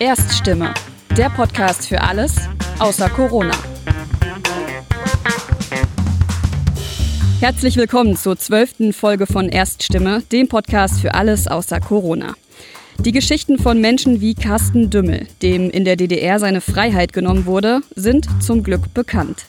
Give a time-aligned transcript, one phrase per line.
[0.00, 0.72] Erststimme,
[1.14, 2.34] der Podcast für alles
[2.78, 3.52] außer Corona.
[7.38, 12.34] Herzlich willkommen zur zwölften Folge von Erststimme, dem Podcast für alles außer Corona.
[12.98, 17.82] Die Geschichten von Menschen wie Carsten Dümmel, dem in der DDR seine Freiheit genommen wurde,
[17.94, 19.44] sind zum Glück bekannt.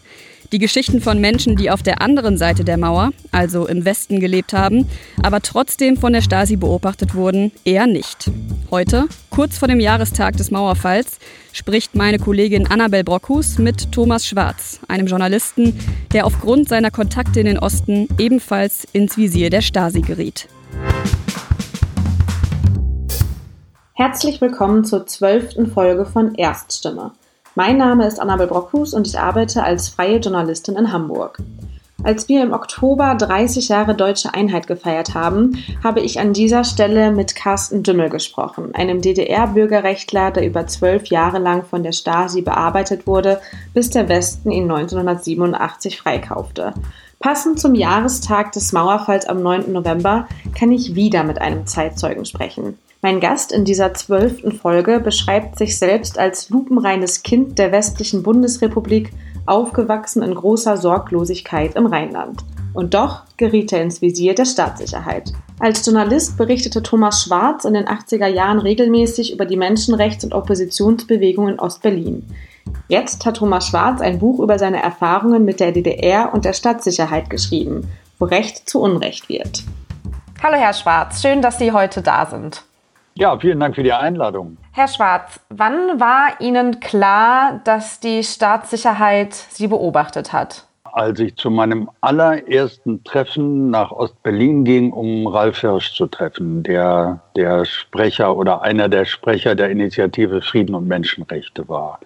[0.51, 4.51] Die Geschichten von Menschen, die auf der anderen Seite der Mauer, also im Westen gelebt
[4.51, 4.85] haben,
[5.23, 8.29] aber trotzdem von der Stasi beobachtet wurden, eher nicht.
[8.69, 11.19] Heute, kurz vor dem Jahrestag des Mauerfalls,
[11.53, 15.79] spricht meine Kollegin Annabel Brockhus mit Thomas Schwarz, einem Journalisten,
[16.11, 20.49] der aufgrund seiner Kontakte in den Osten ebenfalls ins Visier der Stasi geriet.
[23.93, 27.13] Herzlich willkommen zur zwölften Folge von Erststimme.
[27.55, 31.37] Mein Name ist Annabel Brockhus und ich arbeite als freie Journalistin in Hamburg.
[32.01, 37.11] Als wir im Oktober 30 Jahre deutsche Einheit gefeiert haben, habe ich an dieser Stelle
[37.11, 43.05] mit Carsten Dümmel gesprochen, einem DDR-Bürgerrechtler, der über zwölf Jahre lang von der Stasi bearbeitet
[43.05, 43.41] wurde,
[43.73, 46.73] bis der Westen ihn 1987 freikaufte.
[47.19, 49.73] Passend zum Jahrestag des Mauerfalls am 9.
[49.73, 50.27] November
[50.57, 52.77] kann ich wieder mit einem Zeitzeugen sprechen.
[53.03, 59.11] Mein Gast in dieser zwölften Folge beschreibt sich selbst als lupenreines Kind der westlichen Bundesrepublik,
[59.47, 62.41] aufgewachsen in großer Sorglosigkeit im Rheinland.
[62.75, 65.33] Und doch geriet er ins Visier der Staatssicherheit.
[65.59, 71.49] Als Journalist berichtete Thomas Schwarz in den 80er Jahren regelmäßig über die Menschenrechts- und Oppositionsbewegung
[71.49, 72.23] in Ostberlin.
[72.87, 77.31] Jetzt hat Thomas Schwarz ein Buch über seine Erfahrungen mit der DDR und der Stadtsicherheit
[77.31, 79.63] geschrieben, wo Recht zu Unrecht wird.
[80.43, 82.63] Hallo Herr Schwarz, schön, dass Sie heute da sind.
[83.15, 84.57] Ja, vielen Dank für die Einladung.
[84.71, 90.67] Herr Schwarz, wann war Ihnen klar, dass die Staatssicherheit Sie beobachtet hat?
[90.83, 97.21] Als ich zu meinem allerersten Treffen nach Ostberlin ging, um Ralf Hirsch zu treffen, der
[97.35, 101.99] der Sprecher oder einer der Sprecher der Initiative Frieden und Menschenrechte war.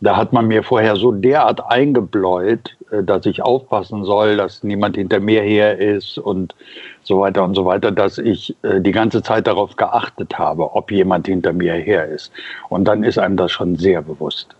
[0.00, 4.96] Da hat man mir vorher so derart eingebläut, äh, dass ich aufpassen soll, dass niemand
[4.96, 6.54] hinter mir her ist und
[7.02, 10.90] so weiter und so weiter, dass ich äh, die ganze Zeit darauf geachtet habe, ob
[10.90, 12.30] jemand hinter mir her ist.
[12.68, 14.54] Und dann ist einem das schon sehr bewusst.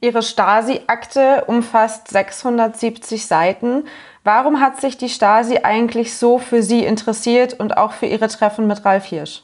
[0.00, 3.84] Ihre Stasi-Akte umfasst 670 Seiten.
[4.24, 8.66] Warum hat sich die Stasi eigentlich so für Sie interessiert und auch für Ihre Treffen
[8.66, 9.42] mit Ralf Hirsch?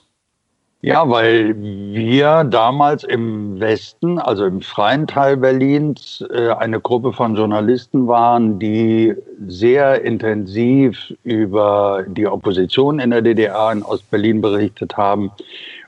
[0.86, 7.34] Ja, weil wir damals im Westen, also im freien Teil Berlins, äh, eine Gruppe von
[7.34, 9.12] Journalisten waren, die
[9.48, 15.32] sehr intensiv über die Opposition in der DDR in Ostberlin berichtet haben,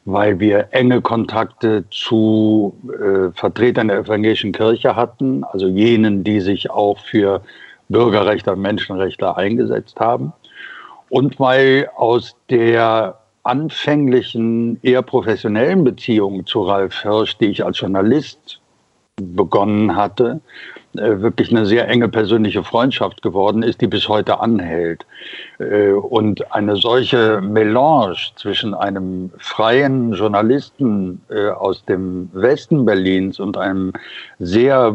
[0.05, 6.73] weil wir enge Kontakte zu äh, Vertretern der evangelischen Kirche hatten, also jenen, die sich
[6.73, 7.41] auch für
[7.89, 10.33] Bürgerrechte und Menschenrechte eingesetzt haben.
[11.09, 13.18] Und weil aus der
[13.49, 18.61] anfänglichen, eher professionellen Beziehungen zu Ralf Hirsch, die ich als Journalist
[19.21, 20.41] begonnen hatte,
[20.97, 25.07] äh, wirklich eine sehr enge persönliche Freundschaft geworden ist, die bis heute anhält.
[25.59, 33.57] Äh, und eine solche Melange zwischen einem freien Journalisten äh, aus dem Westen Berlins und
[33.57, 33.93] einem
[34.39, 34.95] sehr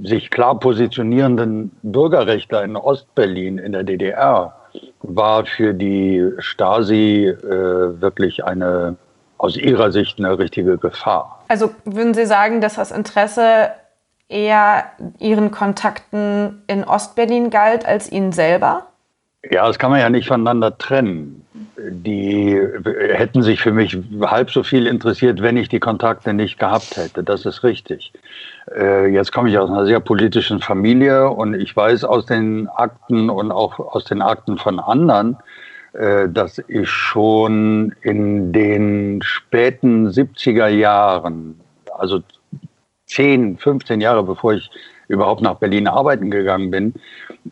[0.00, 4.54] sich klar positionierenden Bürgerrechtler in Ostberlin in der DDR
[5.02, 8.96] war für die Stasi äh, wirklich eine,
[9.38, 11.44] aus ihrer Sicht eine richtige Gefahr.
[11.48, 13.70] Also würden Sie sagen, dass das Interesse
[14.28, 14.84] eher
[15.18, 18.86] Ihren Kontakten in Ostberlin galt als Ihnen selber?
[19.50, 21.44] Ja, das kann man ja nicht voneinander trennen.
[21.76, 22.58] Die
[23.10, 27.22] hätten sich für mich halb so viel interessiert, wenn ich die Kontakte nicht gehabt hätte.
[27.22, 28.12] Das ist richtig.
[28.74, 33.28] Äh, jetzt komme ich aus einer sehr politischen Familie und ich weiß aus den Akten
[33.28, 35.36] und auch aus den Akten von anderen,
[35.92, 41.60] äh, dass ich schon in den späten 70er Jahren,
[41.98, 42.22] also
[43.06, 44.70] 10, 15 Jahre bevor ich
[45.08, 46.94] überhaupt nach Berlin arbeiten gegangen bin,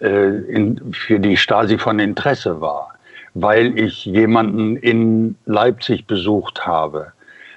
[0.01, 2.95] äh, in, für die Stasi von Interesse war,
[3.35, 7.13] weil ich jemanden in Leipzig besucht habe.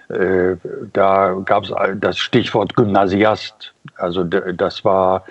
[0.10, 0.58] Äh,
[0.94, 3.74] da gab es das Stichwort Gymnasiast.
[3.98, 5.24] Also das war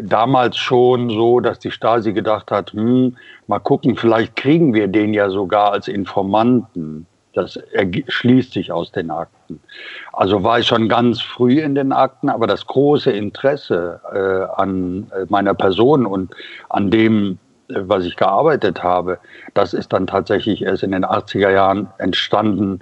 [0.00, 3.16] damals schon so, dass die Stasi gedacht hat, hm,
[3.46, 7.06] mal gucken, vielleicht kriegen wir den ja sogar als Informanten.
[7.34, 7.58] Das
[8.08, 9.60] schließt sich aus den Akten.
[10.12, 15.10] Also war ich schon ganz früh in den Akten, aber das große Interesse äh, an
[15.14, 16.34] äh, meiner Person und
[16.68, 17.38] an dem,
[17.68, 19.18] äh, was ich gearbeitet habe,
[19.54, 22.80] das ist dann tatsächlich erst in den 80er Jahren entstanden,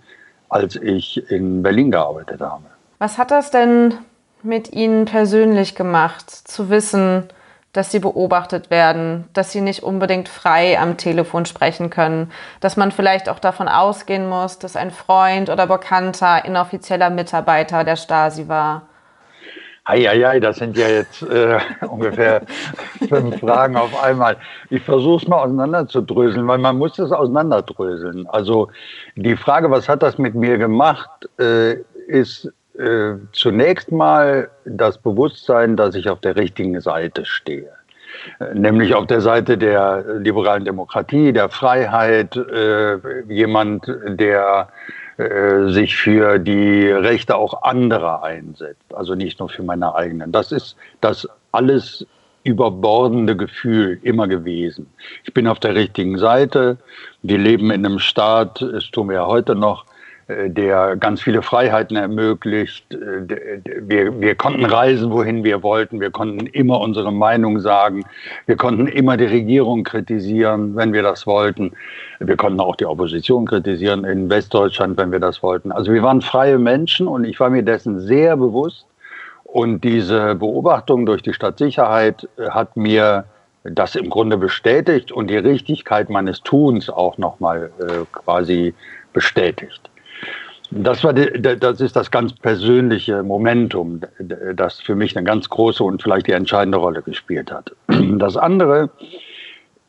[0.49, 2.65] als ich in Berlin gearbeitet habe.
[2.99, 3.95] Was hat das denn
[4.43, 7.29] mit Ihnen persönlich gemacht, zu wissen,
[7.73, 12.91] dass sie beobachtet werden, dass sie nicht unbedingt frei am Telefon sprechen können, dass man
[12.91, 18.83] vielleicht auch davon ausgehen muss, dass ein Freund oder Bekannter inoffizieller Mitarbeiter der Stasi war.
[19.85, 21.59] Eieiei, das sind ja jetzt äh,
[21.89, 22.43] ungefähr
[23.09, 24.37] fünf Fragen auf einmal.
[24.69, 28.27] Ich versuche es mal auseinanderzudröseln, weil man muss es auseinanderdröseln.
[28.29, 28.69] Also
[29.17, 31.77] die Frage, was hat das mit mir gemacht, äh,
[32.07, 37.71] ist äh, zunächst mal das Bewusstsein, dass ich auf der richtigen Seite stehe.
[38.39, 42.99] Äh, nämlich auf der Seite der liberalen Demokratie, der Freiheit, äh,
[43.29, 44.69] jemand, der
[45.19, 50.33] äh, sich für die Rechte auch anderer einsetzt, also nicht nur für meine eigenen.
[50.33, 52.07] Das ist das alles
[52.43, 54.91] überbordende Gefühl immer gewesen.
[55.25, 56.79] Ich bin auf der richtigen Seite.
[57.23, 59.85] Wir leben in einem Staat, es tun wir ja heute noch,
[60.49, 62.93] der ganz viele Freiheiten ermöglicht.
[62.95, 66.01] Äh, wir, wir konnten reisen, wohin wir wollten.
[66.01, 68.05] Wir konnten immer unsere Meinung sagen.
[68.47, 71.73] Wir konnten immer die Regierung kritisieren, wenn wir das wollten.
[72.19, 75.73] Wir konnten auch die Opposition kritisieren in Westdeutschland, wenn wir das wollten.
[75.73, 78.87] Also wir waren freie Menschen und ich war mir dessen sehr bewusst.
[79.45, 83.25] Und diese Beobachtung durch die Stadtsicherheit äh, hat mir
[83.65, 88.75] das im Grunde bestätigt und die Richtigkeit meines Tuns auch nochmal äh, quasi
[89.13, 89.90] bestätigt.
[90.71, 94.03] Das, war die, das ist das ganz persönliche Momentum,
[94.55, 97.73] das für mich eine ganz große und vielleicht die entscheidende Rolle gespielt hat.
[98.19, 98.91] Das andere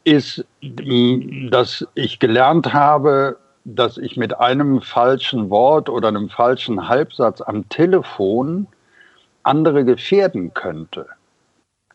[0.03, 7.41] ist, dass ich gelernt habe, dass ich mit einem falschen Wort oder einem falschen Halbsatz
[7.41, 8.67] am Telefon
[9.43, 11.07] andere gefährden könnte.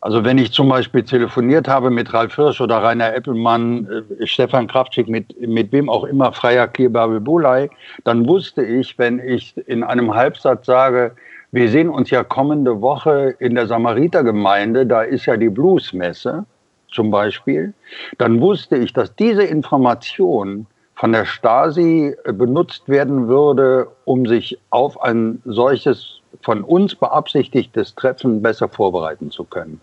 [0.06, 4.68] Also wenn ich zum Beispiel telefoniert habe mit Ralf Hirsch oder Rainer Eppelmann, äh, Stefan
[4.68, 7.68] Kraftschick, mit, mit wem auch immer, Freier Kirbabel Bulay,
[8.04, 11.16] dann wusste ich, wenn ich in einem Halbsatz sage,
[11.50, 16.44] wir sehen uns ja kommende Woche in der Samaritergemeinde, da ist ja die Bluesmesse
[16.92, 17.74] zum Beispiel,
[18.18, 25.02] dann wusste ich, dass diese Information von der Stasi benutzt werden würde, um sich auf
[25.02, 29.80] ein solches von uns beabsichtigtes Treffen besser vorbereiten zu können.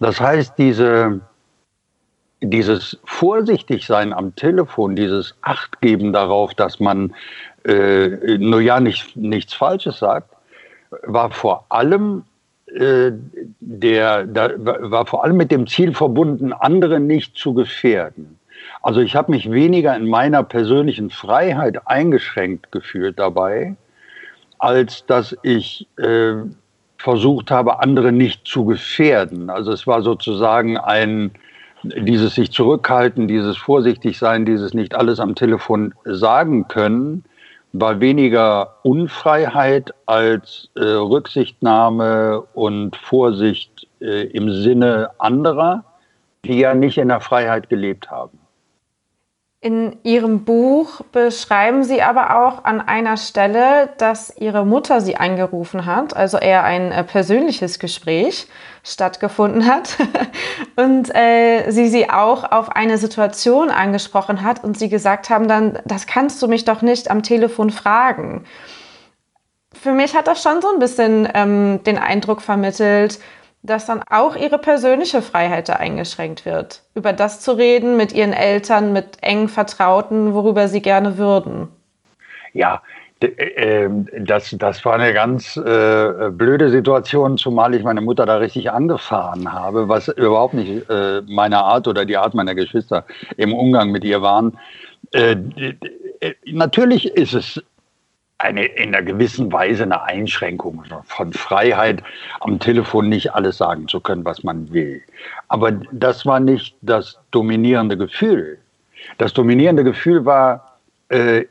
[0.00, 1.20] Das heißt, diese,
[2.40, 7.14] dieses Vorsichtigsein am Telefon, dieses Achtgeben darauf, dass man
[7.64, 10.30] äh, nur ja nicht, nichts Falsches sagt,
[11.02, 12.24] war vor allem
[12.66, 13.12] äh,
[13.60, 14.26] der,
[14.58, 18.38] war vor allem mit dem Ziel verbunden, andere nicht zu gefährden.
[18.82, 23.76] Also ich habe mich weniger in meiner persönlichen Freiheit eingeschränkt gefühlt dabei,
[24.58, 26.34] als dass ich äh,
[26.98, 29.50] versucht habe, andere nicht zu gefährden.
[29.50, 31.32] Also es war sozusagen ein,
[31.82, 37.24] dieses sich zurückhalten, dieses vorsichtig sein, dieses nicht alles am Telefon sagen können,
[37.72, 45.84] war weniger Unfreiheit als äh, Rücksichtnahme und Vorsicht äh, im Sinne anderer,
[46.44, 48.38] die ja nicht in der Freiheit gelebt haben.
[49.66, 55.86] In Ihrem Buch beschreiben Sie aber auch an einer Stelle, dass Ihre Mutter Sie angerufen
[55.86, 58.46] hat, also eher ein äh, persönliches Gespräch
[58.84, 59.96] stattgefunden hat
[60.76, 65.80] und äh, sie Sie auch auf eine Situation angesprochen hat und Sie gesagt haben dann,
[65.84, 68.44] das kannst du mich doch nicht am Telefon fragen.
[69.74, 73.18] Für mich hat das schon so ein bisschen ähm, den Eindruck vermittelt,
[73.66, 78.32] dass dann auch ihre persönliche Freiheit da eingeschränkt wird, über das zu reden mit ihren
[78.32, 81.68] Eltern, mit engen Vertrauten, worüber sie gerne würden.
[82.52, 82.82] Ja,
[83.20, 83.88] äh,
[84.20, 89.52] das, das war eine ganz äh, blöde Situation, zumal ich meine Mutter da richtig angefahren
[89.52, 93.04] habe, was überhaupt nicht äh, meine Art oder die Art meiner Geschwister
[93.36, 94.58] im Umgang mit ihr waren.
[95.12, 95.36] Äh,
[96.44, 97.62] natürlich ist es
[98.38, 102.02] eine, in einer gewissen Weise eine Einschränkung von Freiheit,
[102.40, 105.02] am Telefon nicht alles sagen zu können, was man will.
[105.48, 108.58] Aber das war nicht das dominierende Gefühl.
[109.18, 110.78] Das dominierende Gefühl war
[111.08, 111.44] äh,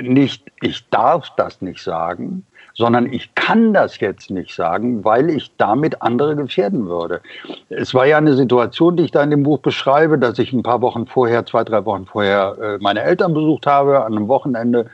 [0.00, 5.50] nicht, ich darf das nicht sagen, sondern ich kann das jetzt nicht sagen, weil ich
[5.56, 7.20] damit andere gefährden würde.
[7.68, 10.62] Es war ja eine Situation, die ich da in dem Buch beschreibe, dass ich ein
[10.62, 14.90] paar Wochen vorher, zwei, drei Wochen vorher äh, meine Eltern besucht habe an einem Wochenende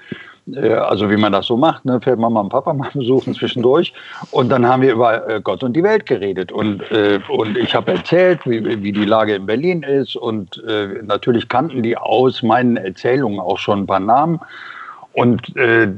[0.53, 3.93] also wie man das so macht, ne, fährt Mama und Papa mal besuchen zwischendurch.
[4.31, 6.53] Und dann haben wir über äh, Gott und die Welt geredet.
[6.53, 10.17] Und, äh, und ich habe erzählt, wie, wie die Lage in Berlin ist.
[10.17, 14.41] Und äh, natürlich kannten die aus meinen Erzählungen auch schon ein paar Namen.
[15.13, 15.89] Und, äh,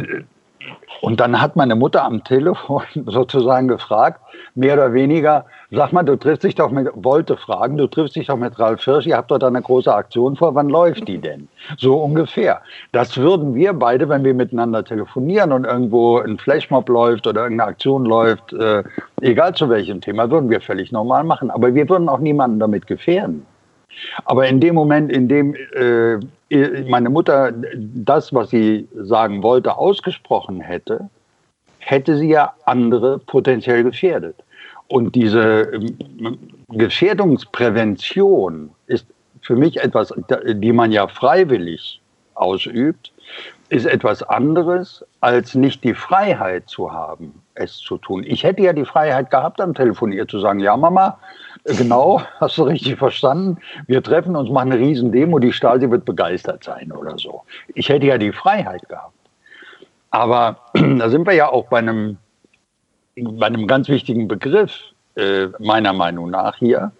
[1.00, 4.20] und dann hat meine Mutter am Telefon sozusagen gefragt,
[4.54, 8.28] mehr oder weniger, Sag mal, du triffst dich doch mit, wollte fragen, du triffst dich
[8.28, 11.48] doch mit Ralf Hirsch, ihr habt dort eine große Aktion vor, wann läuft die denn?
[11.76, 12.60] So ungefähr.
[12.92, 17.70] Das würden wir beide, wenn wir miteinander telefonieren und irgendwo ein Flashmob läuft oder irgendeine
[17.70, 18.84] Aktion läuft, äh,
[19.22, 21.50] egal zu welchem Thema, würden wir völlig normal machen.
[21.50, 23.44] Aber wir würden auch niemanden damit gefährden.
[24.24, 26.18] Aber in dem Moment, in dem äh,
[26.88, 31.08] meine Mutter das, was sie sagen wollte, ausgesprochen hätte,
[31.78, 34.36] hätte sie ja andere potenziell gefährdet.
[34.88, 35.96] Und diese ähm,
[36.68, 39.06] Gefährdungsprävention ist
[39.40, 40.12] für mich etwas,
[40.46, 42.00] die man ja freiwillig
[42.34, 43.12] ausübt,
[43.68, 48.24] ist etwas anderes, als nicht die Freiheit zu haben, es zu tun.
[48.24, 51.18] Ich hätte ja die Freiheit gehabt, am Telefon ihr zu sagen, ja Mama,
[51.64, 56.62] genau, hast du richtig verstanden, wir treffen uns, machen eine Riesendemo, die Stasi wird begeistert
[56.62, 57.42] sein oder so.
[57.74, 59.14] Ich hätte ja die Freiheit gehabt.
[60.10, 62.18] Aber da sind wir ja auch bei einem,
[63.16, 64.72] bei einem ganz wichtigen Begriff,
[65.16, 66.92] äh, meiner Meinung nach hier.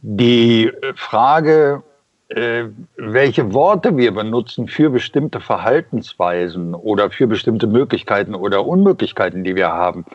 [0.00, 1.82] Die Frage,
[2.28, 2.64] äh,
[2.96, 9.68] welche Worte wir benutzen für bestimmte Verhaltensweisen oder für bestimmte Möglichkeiten oder Unmöglichkeiten, die wir
[9.68, 10.06] haben.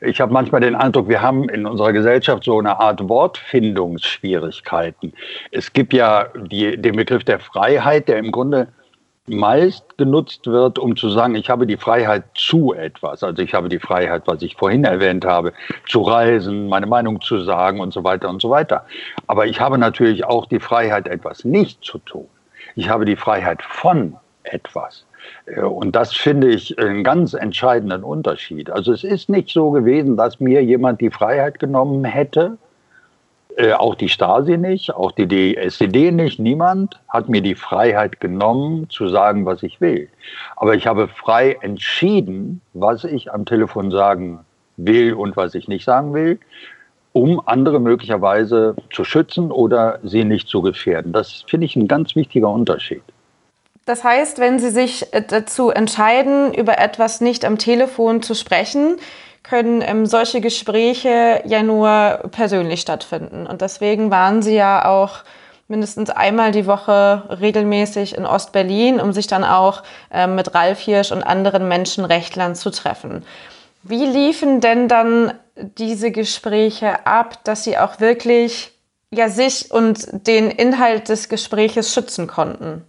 [0.00, 5.12] Ich habe manchmal den Eindruck, wir haben in unserer Gesellschaft so eine Art Wortfindungsschwierigkeiten.
[5.50, 8.68] Es gibt ja die, den Begriff der Freiheit, der im Grunde
[9.28, 13.22] meist genutzt wird, um zu sagen, ich habe die Freiheit zu etwas.
[13.22, 15.52] Also ich habe die Freiheit, was ich vorhin erwähnt habe,
[15.88, 18.86] zu reisen, meine Meinung zu sagen und so weiter und so weiter.
[19.26, 22.26] Aber ich habe natürlich auch die Freiheit, etwas nicht zu tun.
[22.74, 25.04] Ich habe die Freiheit von etwas.
[25.46, 28.70] Äh, und das finde ich einen ganz entscheidenden Unterschied.
[28.70, 32.58] Also es ist nicht so gewesen, dass mir jemand die Freiheit genommen hätte,
[33.58, 38.20] äh, auch die Stasi nicht, auch die, die SED nicht, niemand hat mir die Freiheit
[38.20, 40.08] genommen, zu sagen, was ich will.
[40.54, 44.44] Aber ich habe frei entschieden, was ich am Telefon sagen
[44.76, 46.38] will und was ich nicht sagen will,
[47.12, 51.12] um andere möglicherweise zu schützen oder sie nicht zu gefährden.
[51.12, 53.02] Das finde ich ein ganz wichtiger Unterschied.
[53.86, 58.98] Das heißt, wenn Sie sich äh, dazu entscheiden, über etwas nicht am Telefon zu sprechen,
[59.48, 63.46] können ähm, solche Gespräche ja nur persönlich stattfinden.
[63.46, 65.24] Und deswegen waren sie ja auch
[65.68, 71.12] mindestens einmal die Woche regelmäßig in Ostberlin, um sich dann auch ähm, mit Ralf Hirsch
[71.12, 73.24] und anderen Menschenrechtlern zu treffen.
[73.82, 78.72] Wie liefen denn dann diese Gespräche ab, dass sie auch wirklich
[79.10, 82.84] ja sich und den Inhalt des Gespräches schützen konnten?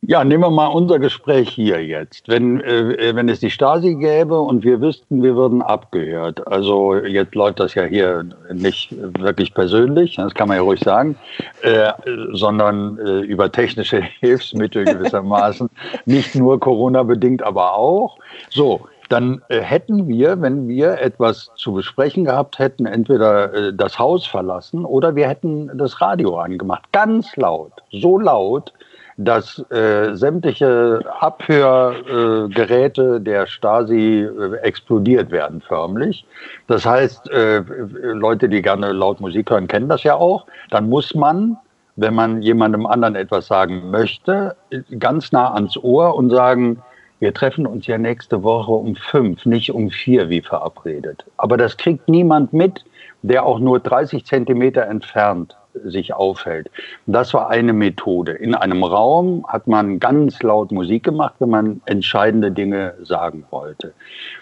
[0.00, 2.28] Ja, nehmen wir mal unser Gespräch hier jetzt.
[2.28, 6.46] Wenn, äh, wenn es die Stasi gäbe und wir wüssten, wir würden abgehört.
[6.46, 11.16] Also jetzt läuft das ja hier nicht wirklich persönlich, das kann man ja ruhig sagen,
[11.62, 11.90] äh,
[12.32, 15.68] sondern äh, über technische Hilfsmittel gewissermaßen.
[16.06, 18.18] nicht nur Corona-bedingt, aber auch.
[18.50, 23.98] So, dann äh, hätten wir, wenn wir etwas zu besprechen gehabt hätten, entweder äh, das
[23.98, 26.84] Haus verlassen oder wir hätten das Radio angemacht.
[26.92, 28.72] Ganz laut, so laut,
[29.18, 36.24] dass äh, sämtliche Abhörgeräte äh, der Stasi äh, explodiert werden förmlich.
[36.68, 37.64] Das heißt, äh,
[38.00, 40.46] Leute, die gerne laut Musik hören, kennen das ja auch.
[40.70, 41.56] Dann muss man,
[41.96, 44.54] wenn man jemandem anderen etwas sagen möchte,
[45.00, 46.80] ganz nah ans Ohr und sagen,
[47.18, 51.24] wir treffen uns ja nächste Woche um fünf, nicht um vier wie verabredet.
[51.38, 52.84] Aber das kriegt niemand mit,
[53.22, 56.70] der auch nur 30 Zentimeter entfernt sich aufhält.
[57.06, 58.32] Das war eine Methode.
[58.32, 63.92] In einem Raum hat man ganz laut Musik gemacht, wenn man entscheidende Dinge sagen wollte.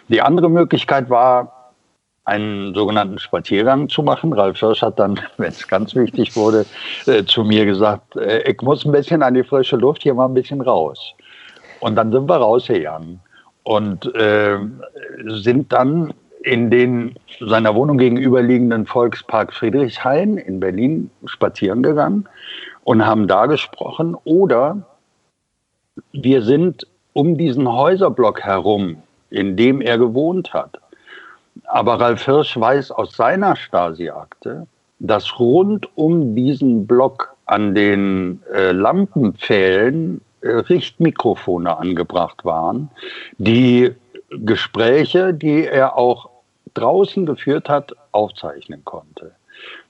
[0.09, 1.52] Die andere Möglichkeit war,
[2.26, 4.33] einen sogenannten Spaziergang zu machen.
[4.33, 6.66] Ralf Hirsch hat dann, wenn es ganz wichtig wurde,
[7.07, 10.26] äh, zu mir gesagt, äh, ich muss ein bisschen an die frische Luft, hier mal
[10.26, 11.14] ein bisschen raus.
[11.81, 13.21] Und dann sind wir rausgegangen
[13.62, 14.59] und äh,
[15.26, 16.12] sind dann
[16.46, 22.28] in den seiner Wohnung gegenüberliegenden Volkspark Friedrichshain in Berlin spazieren gegangen
[22.84, 24.16] und haben da gesprochen.
[24.22, 24.82] Oder
[26.12, 30.78] wir sind um diesen Häuserblock herum, in dem er gewohnt hat.
[31.64, 34.68] Aber Ralf Hirsch weiß aus seiner Stasi-Akte,
[35.00, 42.88] dass rund um diesen Block an den äh, Lampenpfählen äh, Richtmikrofone angebracht waren,
[43.38, 43.90] die
[44.30, 46.36] Gespräche, die er auch
[46.76, 49.33] draußen geführt hat, aufzeichnen konnte.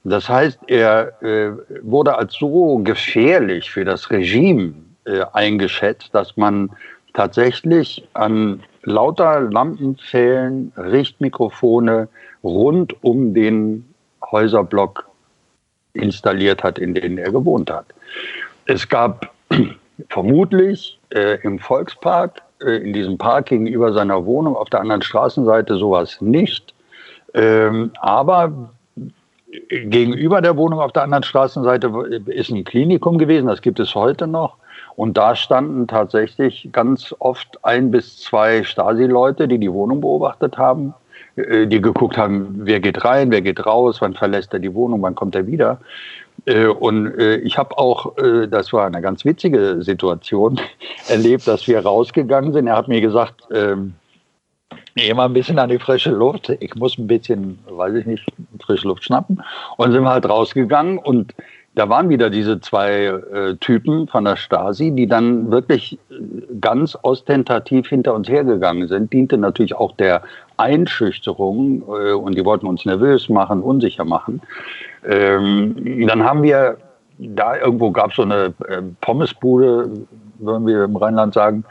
[0.03, 1.51] Das heißt, er äh,
[1.81, 4.73] wurde als so gefährlich für das Regime
[5.05, 6.71] äh, eingeschätzt, dass man
[7.13, 12.07] tatsächlich an lauter Lampenpfählen Richtmikrofone
[12.43, 13.85] rund um den
[14.31, 15.07] Häuserblock
[15.93, 17.87] installiert hat, in denen er gewohnt hat.
[18.65, 19.31] Es gab
[20.09, 25.77] vermutlich äh, im Volkspark, äh, in diesem Park gegenüber seiner Wohnung auf der anderen Straßenseite
[25.77, 26.73] sowas nicht.
[27.37, 28.71] Ähm, aber
[29.69, 31.91] gegenüber der Wohnung auf der anderen Straßenseite
[32.25, 34.57] ist ein Klinikum gewesen, das gibt es heute noch.
[34.95, 40.95] Und da standen tatsächlich ganz oft ein bis zwei Stasi-Leute, die die Wohnung beobachtet haben,
[41.35, 45.03] äh, die geguckt haben, wer geht rein, wer geht raus, wann verlässt er die Wohnung,
[45.03, 45.79] wann kommt er wieder.
[46.45, 48.15] Äh, und äh, ich habe auch,
[48.49, 50.59] das war eine ganz witzige Situation,
[51.07, 52.65] erlebt, dass wir rausgegangen sind.
[52.65, 53.43] Er hat mir gesagt,
[55.15, 56.49] mal ein bisschen an die frische Luft.
[56.59, 58.25] Ich muss ein bisschen, weiß ich nicht,
[58.61, 59.41] frische Luft schnappen.
[59.77, 61.33] Und sind wir halt rausgegangen und
[61.77, 65.99] da waren wieder diese zwei äh, Typen von der Stasi, die dann wirklich
[66.59, 69.13] ganz ostentativ hinter uns hergegangen sind.
[69.13, 70.23] Diente natürlich auch der
[70.57, 74.41] Einschüchterung äh, und die wollten uns nervös machen, unsicher machen.
[75.07, 76.77] Ähm, dann haben wir,
[77.19, 79.91] da irgendwo gab es so eine äh, Pommesbude,
[80.39, 81.63] würden wir im Rheinland sagen,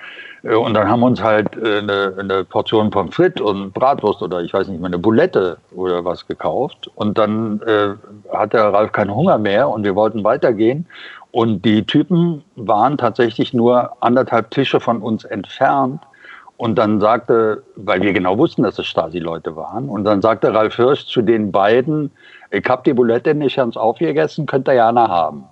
[0.54, 4.42] und dann haben wir uns halt äh, eine, eine Portion Pommes frites und Bratwurst oder
[4.42, 6.90] ich weiß nicht mehr, eine Bulette oder was gekauft.
[6.94, 7.94] Und dann äh,
[8.32, 10.86] hatte Ralf keinen Hunger mehr und wir wollten weitergehen.
[11.32, 16.02] Und die Typen waren tatsächlich nur anderthalb Tische von uns entfernt.
[16.56, 20.76] Und dann sagte, weil wir genau wussten, dass es Stasi-Leute waren, und dann sagte Ralf
[20.76, 22.10] Hirsch zu den beiden,
[22.50, 25.44] ich habe die Bulette nicht ganz aufgegessen, könnt ihr ja noch haben.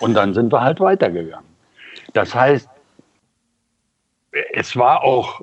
[0.00, 1.46] Und dann sind wir halt weitergegangen.
[2.12, 2.68] Das heißt,
[4.52, 5.42] es war auch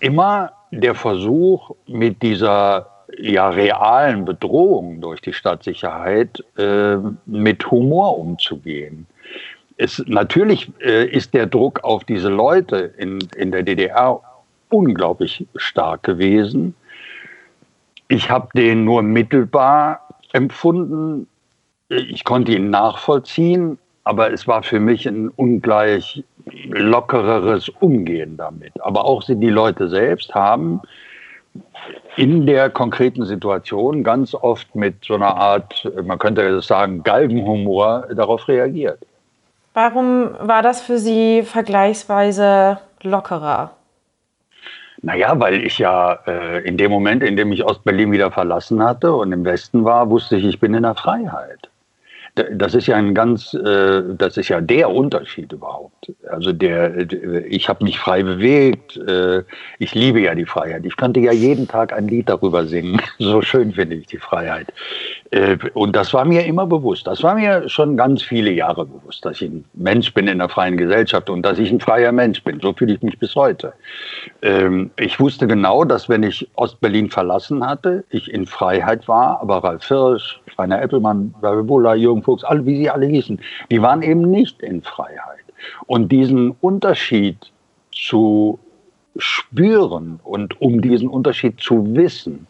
[0.00, 6.96] immer der Versuch, mit dieser ja, realen Bedrohung durch die Stadtsicherheit äh,
[7.26, 9.06] mit Humor umzugehen.
[9.76, 14.20] Es, natürlich äh, ist der Druck auf diese Leute in, in der DDR
[14.70, 16.74] unglaublich stark gewesen.
[18.08, 21.26] Ich habe den nur mittelbar empfunden.
[21.88, 28.72] Ich konnte ihn nachvollziehen, aber es war für mich ein ungleich lockereres Umgehen damit.
[28.82, 30.80] Aber auch die Leute selbst haben
[32.16, 38.48] in der konkreten Situation ganz oft mit so einer Art, man könnte sagen, Galgenhumor darauf
[38.48, 38.98] reagiert.
[39.74, 43.72] Warum war das für Sie vergleichsweise lockerer?
[45.00, 49.12] Naja, weil ich ja äh, in dem Moment, in dem ich Ostberlin wieder verlassen hatte
[49.12, 51.70] und im Westen war, wusste ich, ich bin in der Freiheit.
[52.34, 56.12] Das ist ja ein ganz, äh, das ist ja der Unterschied überhaupt.
[56.30, 57.12] Also der,
[57.46, 58.96] ich habe mich frei bewegt.
[58.96, 59.44] Äh,
[59.78, 60.86] ich liebe ja die Freiheit.
[60.86, 63.00] Ich könnte ja jeden Tag ein Lied darüber singen.
[63.18, 64.72] So schön finde ich die Freiheit.
[65.32, 67.06] Äh, und das war mir immer bewusst.
[67.06, 70.48] Das war mir schon ganz viele Jahre bewusst, dass ich ein Mensch bin in einer
[70.48, 72.60] freien Gesellschaft und dass ich ein freier Mensch bin.
[72.60, 73.72] So fühle ich mich bis heute.
[74.42, 79.64] Ähm, ich wusste genau, dass wenn ich Ostberlin verlassen hatte, ich in Freiheit war, aber
[79.64, 83.40] Ralf Hirsch, Rainer Eppelmann, Babibullah, Jürgen Fuchs, alle, wie sie alle hießen,
[83.70, 85.44] die waren eben nicht in Freiheit.
[85.86, 87.38] Und diesen Unterschied
[87.90, 88.58] zu
[89.16, 92.46] spüren und um diesen Unterschied zu wissen,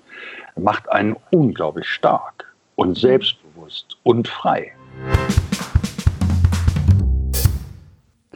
[0.57, 4.72] macht einen unglaublich stark und selbstbewusst und frei.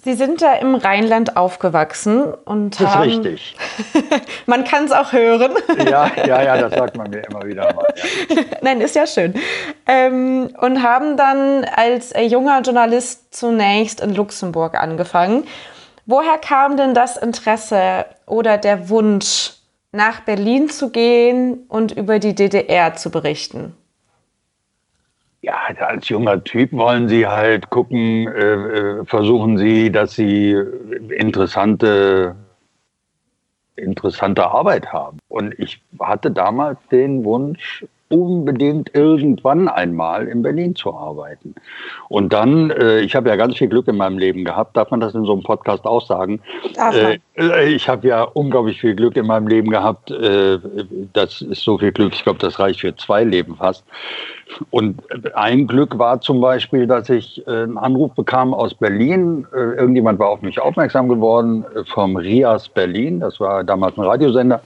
[0.07, 3.57] Sie sind da im Rheinland aufgewachsen und das haben, ist richtig.
[4.47, 5.51] man kann es auch hören.
[5.85, 7.89] ja, ja, ja, das sagt man mir immer wieder mal.
[8.29, 8.43] Ja.
[8.63, 9.35] Nein, ist ja schön.
[9.89, 15.43] Ähm, und haben dann als junger Journalist zunächst in Luxemburg angefangen.
[16.05, 19.55] Woher kam denn das Interesse oder der Wunsch,
[19.91, 23.75] nach Berlin zu gehen und über die DDR zu berichten?
[25.43, 30.57] Ja, als junger Typ wollen Sie halt gucken, äh, äh, versuchen Sie, dass Sie
[31.11, 32.35] interessante,
[33.77, 35.19] interessante Arbeit haben.
[35.29, 41.55] Und ich hatte damals den Wunsch, unbedingt irgendwann einmal in Berlin zu arbeiten.
[42.09, 45.01] Und dann, äh, ich habe ja ganz viel Glück in meinem Leben gehabt, darf man
[45.01, 46.41] das in so einem Podcast auch sagen?
[46.77, 50.11] Äh, äh, ich habe ja unglaublich viel Glück in meinem Leben gehabt.
[50.11, 50.59] Äh,
[51.13, 53.85] das ist so viel Glück, ich glaube, das reicht für zwei Leben fast.
[54.71, 55.03] Und
[55.35, 59.47] ein Glück war zum Beispiel, dass ich äh, einen Anruf bekam aus Berlin.
[59.53, 63.19] Äh, irgendjemand war auf mich aufmerksam geworden vom RIAS Berlin.
[63.19, 64.63] Das war damals ein Radiosender,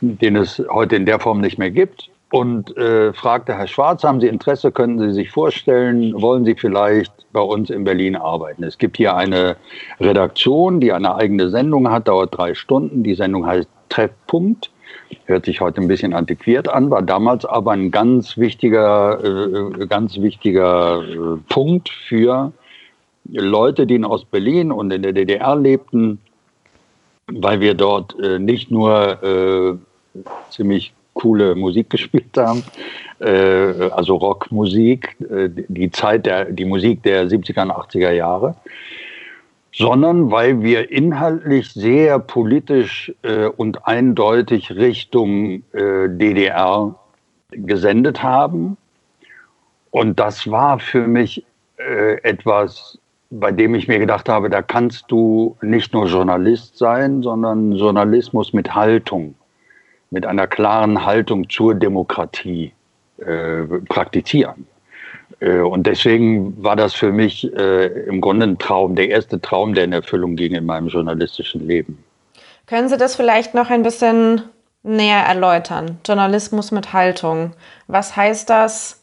[0.00, 4.18] den es heute in der Form nicht mehr gibt und äh, fragte Herr Schwarz, haben
[4.18, 8.64] Sie Interesse, könnten Sie sich vorstellen, wollen Sie vielleicht bei uns in Berlin arbeiten?
[8.64, 9.56] Es gibt hier eine
[10.00, 13.02] Redaktion, die eine eigene Sendung hat, dauert drei Stunden.
[13.02, 14.70] Die Sendung heißt Treffpunkt.
[15.26, 20.18] Hört sich heute ein bisschen antiquiert an, war damals aber ein ganz wichtiger, äh, ganz
[20.18, 22.50] wichtiger äh, Punkt für
[23.30, 26.18] Leute, die in Ostberlin und in der DDR lebten,
[27.26, 29.74] weil wir dort äh, nicht nur äh,
[30.48, 32.62] ziemlich coole Musik gespielt haben,
[33.20, 38.56] äh, also Rockmusik, äh, die Zeit der, die Musik der 70er und 80er Jahre,
[39.74, 46.94] sondern weil wir inhaltlich sehr politisch äh, und eindeutig Richtung äh, DDR
[47.50, 48.76] gesendet haben.
[49.90, 51.44] Und das war für mich
[51.78, 52.98] äh, etwas,
[53.30, 58.52] bei dem ich mir gedacht habe, da kannst du nicht nur Journalist sein, sondern Journalismus
[58.52, 59.34] mit Haltung,
[60.12, 62.72] mit einer klaren Haltung zur Demokratie
[63.18, 64.66] äh, praktizieren.
[65.40, 69.74] Äh, und deswegen war das für mich äh, im Grunde ein Traum, der erste Traum,
[69.74, 72.04] der in Erfüllung ging in meinem journalistischen Leben.
[72.66, 74.42] Können Sie das vielleicht noch ein bisschen
[74.82, 75.98] näher erläutern?
[76.06, 77.52] Journalismus mit Haltung.
[77.86, 79.02] Was heißt das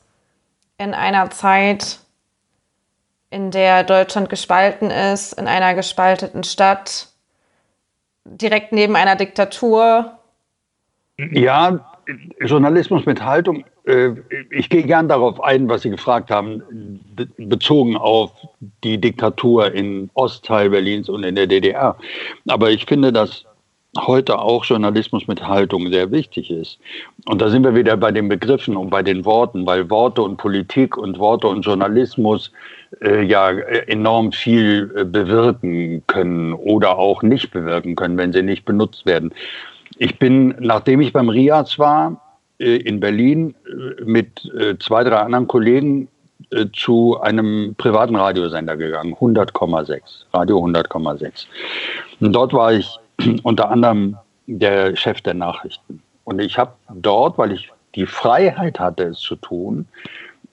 [0.77, 1.99] in einer Zeit,
[3.31, 7.07] in der Deutschland gespalten ist, in einer gespalteten Stadt,
[8.25, 10.18] direkt neben einer Diktatur?
[11.31, 11.85] Ja,
[12.41, 13.65] Journalismus mit Haltung.
[13.85, 14.11] Äh,
[14.51, 16.63] ich gehe gern darauf ein, was Sie gefragt haben,
[17.37, 18.31] bezogen auf
[18.83, 21.97] die Diktatur in Ostteil Berlins und in der DDR.
[22.47, 23.45] Aber ich finde, dass
[23.97, 26.79] heute auch Journalismus mit Haltung sehr wichtig ist.
[27.25, 30.37] Und da sind wir wieder bei den Begriffen und bei den Worten, weil Worte und
[30.37, 32.51] Politik und Worte und Journalismus
[33.01, 38.63] äh, ja enorm viel äh, bewirken können oder auch nicht bewirken können, wenn sie nicht
[38.65, 39.33] benutzt werden.
[40.01, 42.21] Ich bin, nachdem ich beim RIAS war,
[42.57, 46.07] äh, in Berlin äh, mit äh, zwei, drei anderen Kollegen
[46.73, 50.01] zu einem privaten Radiosender gegangen, 100,6,
[50.33, 51.45] Radio 100,6.
[52.21, 52.97] Und dort war ich
[53.43, 56.01] unter anderem der Chef der Nachrichten.
[56.23, 59.85] Und ich habe dort, weil ich die Freiheit hatte, es zu tun,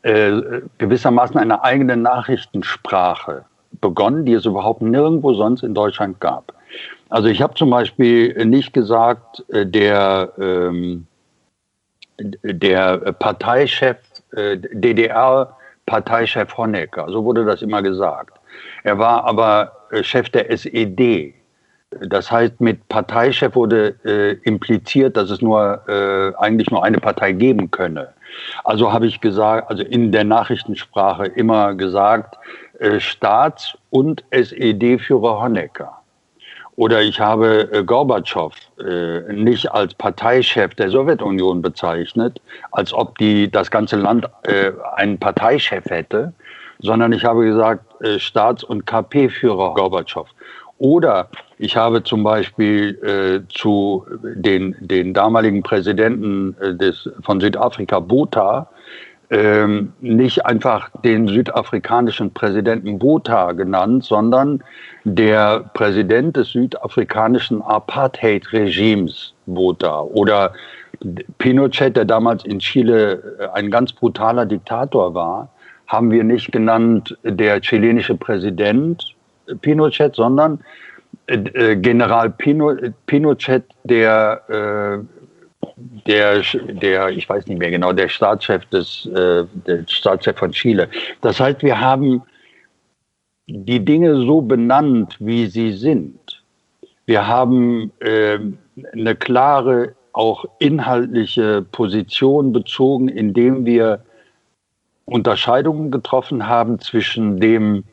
[0.02, 3.44] gewissermaßen eine eigene Nachrichtensprache
[3.80, 6.52] begonnen, die es überhaupt nirgendwo sonst in Deutschland gab.
[7.08, 11.06] Also ich habe zum Beispiel nicht gesagt, äh, der, ähm,
[12.18, 13.98] der Parteichef,
[14.32, 18.40] äh, DDR-Parteichef Honecker, so wurde das immer gesagt.
[18.82, 21.34] Er war aber äh, Chef der SED,
[21.90, 27.32] das heißt, mit Parteichef wurde äh, impliziert, dass es nur äh, eigentlich nur eine Partei
[27.32, 28.12] geben könne.
[28.64, 32.36] Also habe ich gesagt, also in der Nachrichtensprache immer gesagt,
[32.80, 36.02] äh, Staats- und SED-Führer Honecker.
[36.76, 43.50] Oder ich habe äh, Gorbatschow äh, nicht als Parteichef der Sowjetunion bezeichnet, als ob die
[43.50, 46.34] das ganze Land äh, einen Parteichef hätte,
[46.80, 50.28] sondern ich habe gesagt äh, Staats- und KP-Führer Gorbatschow.
[50.78, 58.00] Oder ich habe zum Beispiel äh, zu den, den damaligen Präsidenten äh, des, von Südafrika,
[58.00, 58.68] Botha,
[59.30, 64.62] ähm, nicht einfach den südafrikanischen Präsidenten Botha genannt, sondern
[65.04, 70.52] der Präsident des südafrikanischen Apartheid-Regimes Botha oder
[71.38, 75.48] Pinochet, der damals in Chile äh, ein ganz brutaler Diktator war,
[75.86, 79.14] haben wir nicht genannt der chilenische Präsident
[79.60, 80.60] Pinochet, sondern
[81.26, 82.74] äh, äh, General Pino,
[83.06, 85.02] Pinochet, der,
[85.76, 90.88] der, der, ich weiß nicht mehr genau, der Staatschef des, äh, der Staatschef von Chile.
[91.20, 92.22] Das heißt, wir haben
[93.46, 96.42] die Dinge so benannt, wie sie sind.
[97.04, 98.38] Wir haben äh,
[98.92, 104.02] eine klare, auch inhaltliche Position bezogen, indem wir
[105.04, 107.84] Unterscheidungen getroffen haben zwischen dem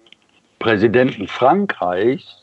[0.60, 2.42] Präsidenten Frankreichs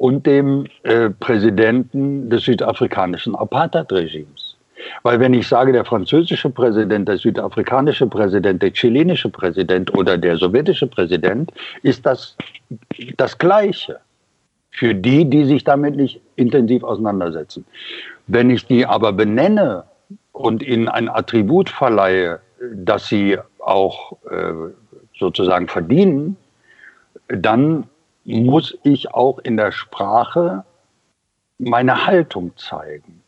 [0.00, 4.56] und dem äh, Präsidenten des südafrikanischen Apartheid-Regimes.
[5.02, 10.38] Weil wenn ich sage, der französische Präsident, der südafrikanische Präsident, der chilenische Präsident oder der
[10.38, 12.34] sowjetische Präsident, ist das
[13.18, 14.00] das Gleiche
[14.70, 17.66] für die, die sich damit nicht intensiv auseinandersetzen.
[18.26, 19.84] Wenn ich die aber benenne
[20.32, 22.40] und ihnen ein Attribut verleihe,
[22.74, 24.72] das sie auch äh,
[25.18, 26.38] sozusagen verdienen,
[27.28, 27.84] dann
[28.30, 30.64] muss ich auch in der Sprache
[31.58, 33.22] meine Haltung zeigen,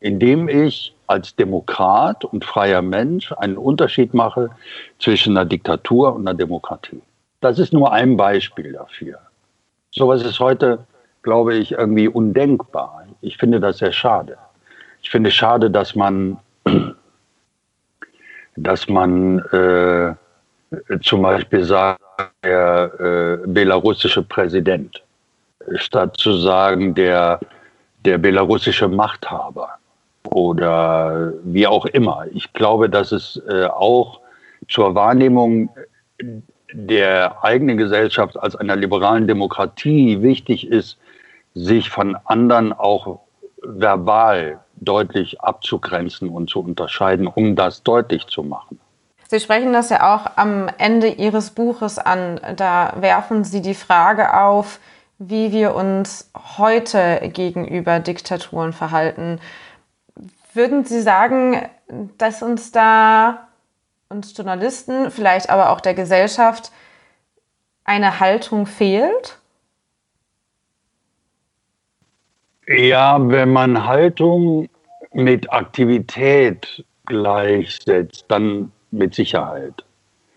[0.00, 4.50] indem ich als Demokrat und freier Mensch einen Unterschied mache
[4.98, 7.02] zwischen einer Diktatur und einer Demokratie.
[7.40, 9.18] Das ist nur ein Beispiel dafür.
[9.90, 10.86] Sowas ist heute,
[11.22, 13.04] glaube ich, irgendwie undenkbar.
[13.20, 14.38] Ich finde das sehr schade.
[15.02, 16.38] Ich finde schade, dass man,
[18.56, 20.14] dass man äh,
[21.02, 22.00] zum Beispiel sagt,
[22.44, 25.02] der äh, belarussische Präsident,
[25.76, 27.40] statt zu sagen der,
[28.04, 29.70] der belarussische Machthaber
[30.24, 32.26] oder wie auch immer.
[32.32, 34.20] Ich glaube, dass es äh, auch
[34.68, 35.70] zur Wahrnehmung
[36.72, 40.98] der eigenen Gesellschaft als einer liberalen Demokratie wichtig ist,
[41.54, 43.20] sich von anderen auch
[43.62, 48.80] verbal deutlich abzugrenzen und zu unterscheiden, um das deutlich zu machen.
[49.32, 52.38] Sie sprechen das ja auch am Ende Ihres Buches an.
[52.54, 54.78] Da werfen Sie die Frage auf,
[55.18, 59.40] wie wir uns heute gegenüber Diktaturen verhalten.
[60.52, 61.62] Würden Sie sagen,
[62.18, 63.48] dass uns da
[64.10, 66.70] uns Journalisten, vielleicht aber auch der Gesellschaft
[67.84, 69.38] eine Haltung fehlt?
[72.68, 74.68] Ja, wenn man Haltung
[75.14, 79.84] mit Aktivität gleichsetzt, dann mit Sicherheit.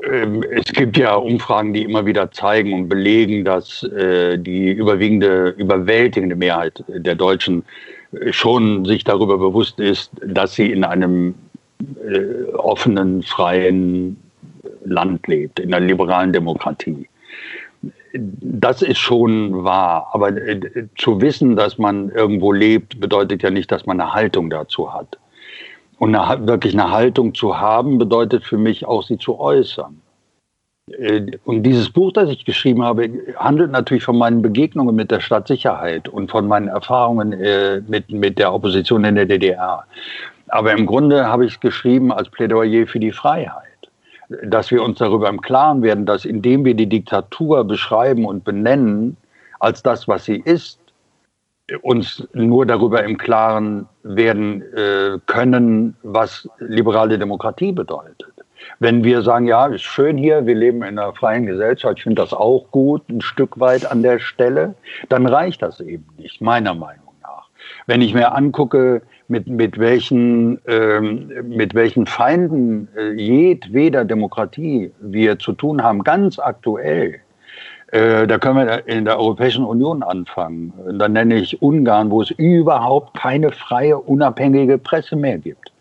[0.04, 5.50] Ähm, es gibt ja Umfragen, die immer wieder zeigen und belegen, dass äh, die überwiegende,
[5.58, 7.64] überwältigende Mehrheit der Deutschen
[8.12, 11.36] äh, schon sich darüber bewusst ist, dass sie in einem
[11.80, 14.18] äh, offenen, freien
[14.84, 17.08] Land lebt, in einer liberalen Demokratie.
[18.14, 20.32] Das ist schon wahr, aber
[20.98, 25.18] zu wissen, dass man irgendwo lebt, bedeutet ja nicht, dass man eine Haltung dazu hat.
[25.98, 30.02] Und eine, wirklich eine Haltung zu haben, bedeutet für mich auch, sie zu äußern.
[30.92, 35.20] Äh, und dieses Buch, das ich geschrieben habe, handelt natürlich von meinen Begegnungen mit der
[35.20, 39.86] Stadtsicherheit und von meinen Erfahrungen äh, mit, mit der Opposition in der DDR.
[40.50, 43.64] Aber im Grunde habe ich es geschrieben als Plädoyer für die Freiheit.
[44.44, 49.18] Dass wir uns darüber im Klaren werden, dass indem wir die Diktatur beschreiben und benennen
[49.60, 50.80] als das, was sie ist,
[51.82, 58.32] uns nur darüber im Klaren werden äh, können, was liberale Demokratie bedeutet.
[58.80, 62.22] Wenn wir sagen, ja, ist schön hier, wir leben in einer freien Gesellschaft, ich finde
[62.22, 64.76] das auch gut, ein Stück weit an der Stelle,
[65.10, 67.48] dann reicht das eben nicht, meiner Meinung nach.
[67.86, 75.40] Wenn ich mir angucke, mit, mit, welchen, ähm, mit welchen Feinden äh, jedweder Demokratie wir
[75.40, 77.22] zu tun haben, ganz aktuell,
[77.96, 80.74] äh, da können wir in der Europäischen Union anfangen.
[81.00, 85.72] Dann nenne ich Ungarn, wo es überhaupt keine freie, unabhängige Presse mehr gibt.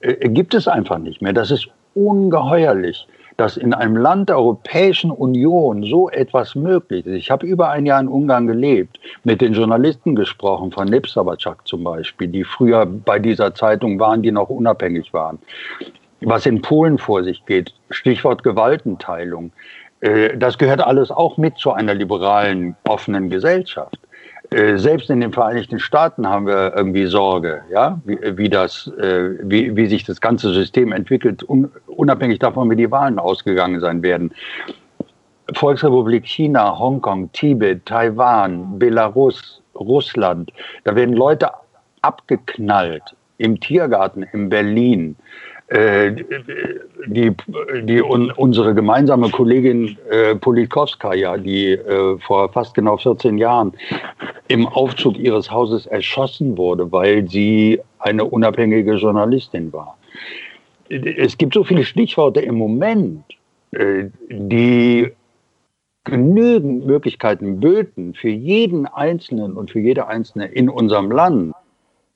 [0.00, 1.32] Äh, gibt es einfach nicht mehr.
[1.32, 7.14] Das ist ungeheuerlich, dass in einem Land der Europäischen Union so etwas möglich ist.
[7.14, 11.84] Ich habe über ein Jahr in Ungarn gelebt, mit den Journalisten gesprochen, von Nepsavacak zum
[11.84, 15.38] Beispiel, die früher bei dieser Zeitung waren, die noch unabhängig waren.
[16.24, 19.52] Was in Polen vor sich geht, Stichwort Gewaltenteilung.
[20.02, 23.98] Äh, das gehört alles auch mit zu einer liberalen, offenen Gesellschaft.
[24.50, 29.30] Äh, selbst in den Vereinigten Staaten haben wir irgendwie Sorge, ja, wie, wie das, äh,
[29.42, 31.42] wie, wie sich das ganze System entwickelt,
[31.86, 34.32] unabhängig davon, wie die Wahlen ausgegangen sein werden.
[35.54, 40.52] Volksrepublik China, Hongkong, Tibet, Taiwan, Belarus, Russland,
[40.84, 41.48] da werden Leute
[42.02, 45.16] abgeknallt im Tiergarten in Berlin.
[45.72, 46.16] Äh,
[47.06, 47.32] die,
[47.82, 53.72] die un, unsere gemeinsame Kollegin äh, Politkovskaya, die äh, vor fast genau 14 Jahren
[54.48, 59.96] im Aufzug ihres Hauses erschossen wurde, weil sie eine unabhängige Journalistin war.
[60.90, 63.24] Es gibt so viele Stichworte im Moment,
[63.70, 65.10] äh, die
[66.04, 71.54] genügend Möglichkeiten böten für jeden Einzelnen und für jede Einzelne in unserem Land,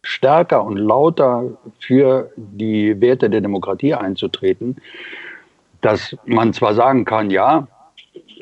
[0.07, 1.45] stärker und lauter
[1.81, 4.77] für die Werte der Demokratie einzutreten,
[5.81, 7.67] dass man zwar sagen kann, ja,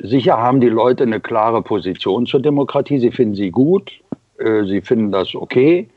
[0.01, 3.91] sicher haben die Leute eine klare Position zur Demokratie, sie finden sie gut,
[4.37, 5.89] äh, sie finden das okay,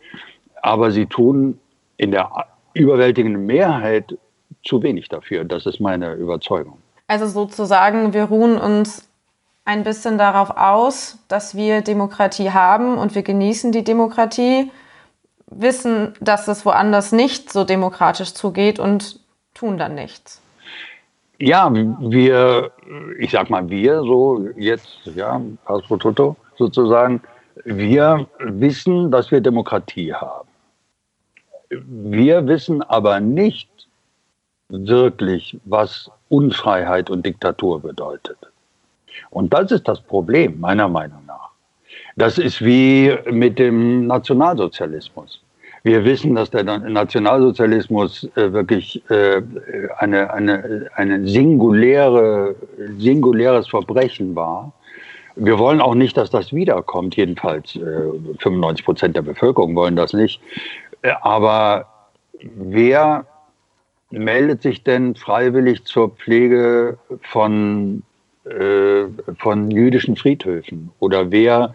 [0.62, 1.58] aber sie tun
[1.98, 2.30] in der
[2.74, 4.16] überwältigenden Mehrheit
[4.64, 5.44] zu wenig dafür.
[5.44, 6.78] Das ist meine Überzeugung.
[7.06, 9.08] Also sozusagen, wir ruhen uns
[9.64, 14.70] ein bisschen darauf aus, dass wir Demokratie haben und wir genießen die Demokratie
[15.50, 19.20] wissen, dass es woanders nicht so demokratisch zugeht und
[19.54, 20.42] tun dann nichts.
[21.38, 22.72] Ja, wir,
[23.18, 27.22] ich sag mal wir, so jetzt, ja, Pass Toto sozusagen,
[27.64, 30.48] wir wissen, dass wir Demokratie haben.
[31.70, 33.70] Wir wissen aber nicht
[34.68, 38.38] wirklich, was Unfreiheit und Diktatur bedeutet.
[39.30, 41.27] Und das ist das Problem, meiner Meinung.
[42.18, 45.40] Das ist wie mit dem Nationalsozialismus.
[45.84, 49.40] Wir wissen, dass der Nationalsozialismus äh, wirklich äh,
[49.98, 52.56] eine, eine, eine singuläre,
[52.98, 54.72] singuläres Verbrechen war.
[55.36, 57.14] Wir wollen auch nicht, dass das wiederkommt.
[57.14, 57.80] Jedenfalls äh,
[58.40, 60.40] 95 Prozent der Bevölkerung wollen das nicht.
[61.02, 61.86] Äh, aber
[62.42, 63.26] wer
[64.10, 66.98] meldet sich denn freiwillig zur Pflege
[67.30, 68.02] von,
[68.44, 69.04] äh,
[69.38, 70.90] von jüdischen Friedhöfen?
[70.98, 71.74] Oder wer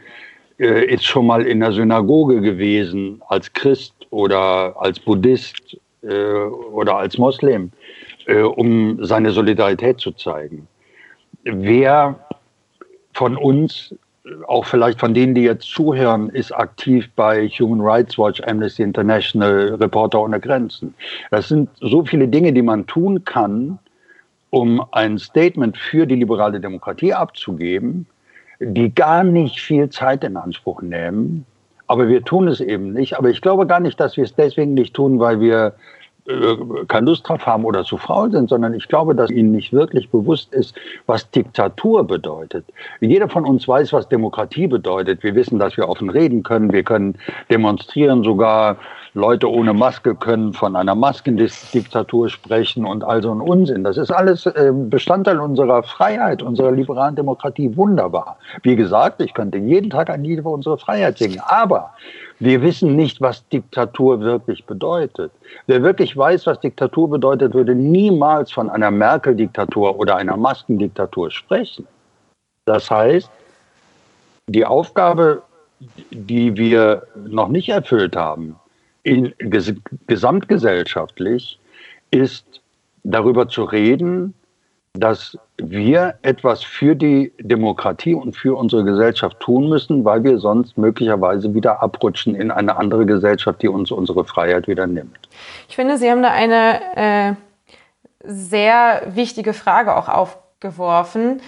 [0.60, 6.98] äh, ist schon mal in der Synagoge gewesen als Christ oder als Buddhist äh, oder
[6.98, 7.72] als Moslem,
[8.28, 10.68] äh, um seine Solidarität zu zeigen.
[11.44, 12.20] Wer
[13.14, 13.96] von uns,
[14.48, 19.76] auch vielleicht von denen, die jetzt zuhören, ist aktiv bei Human Rights Watch, Amnesty International,
[19.76, 20.94] Reporter ohne Grenzen.
[21.32, 23.80] Das sind so viele Dinge, die man tun kann,
[24.50, 28.06] um ein Statement für die liberale Demokratie abzugeben,
[28.60, 31.46] die gar nicht viel Zeit in Anspruch nehmen.
[31.88, 33.18] Aber wir tun es eben nicht.
[33.18, 35.74] Aber ich glaube gar nicht, dass wir es deswegen nicht tun, weil wir
[36.28, 36.56] äh,
[36.88, 40.10] keine Lust drauf haben oder zu faul sind, sondern ich glaube, dass ihnen nicht wirklich
[40.10, 40.74] bewusst ist,
[41.06, 42.66] was Diktatur bedeutet.
[43.02, 45.22] Jeder von uns weiß, was Demokratie bedeutet.
[45.22, 47.16] Wir wissen, dass wir offen reden können, wir können
[47.50, 48.78] demonstrieren, sogar
[49.16, 53.84] Leute ohne Maske können von einer Maskendiktatur sprechen und all so ein Unsinn.
[53.84, 57.76] Das ist alles äh, Bestandteil unserer Freiheit, unserer liberalen Demokratie.
[57.78, 58.38] Wunderbar.
[58.64, 61.92] Wie gesagt, ich könnte jeden Tag ein Lied über unsere Freiheit singen, aber
[62.40, 65.32] wir wissen nicht, was Diktatur wirklich bedeutet.
[65.68, 71.88] Wer wirklich weiß, was Diktatur bedeutet, würde niemals von einer Merkel-Diktatur oder einer Maskendiktatur sprechen.
[72.66, 73.30] Das heißt,
[74.48, 75.44] die Aufgabe,
[76.10, 78.56] die wir noch nicht erfüllt haben,
[79.04, 79.74] in, ges
[80.08, 81.60] gesamtgesellschaftlich,
[82.12, 82.62] ist
[83.04, 84.34] darüber zu reden,
[84.94, 90.78] dass wir etwas für die Demokratie und für unsere Gesellschaft tun müssen, weil wir sonst
[90.78, 95.18] möglicherweise wieder abrutschen in eine andere Gesellschaft, die uns unsere Freiheit wieder nimmt.
[95.68, 97.34] Ich finde, Sie haben da eine äh,
[98.24, 101.42] sehr wichtige Frage auch aufgeworfen.